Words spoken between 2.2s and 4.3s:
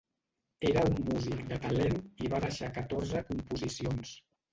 i va deixar catorze composicions.